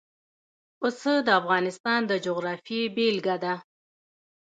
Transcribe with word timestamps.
پسه 0.79 1.13
د 1.27 1.29
افغانستان 1.41 1.99
د 2.07 2.11
جغرافیې 2.25 2.81
بېلګه 2.95 3.35
ده. 3.43 3.53